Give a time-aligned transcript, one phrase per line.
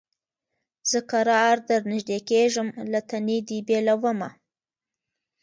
[0.89, 4.29] زه کرار درنیژدې کېږم له تنې دي بېلومه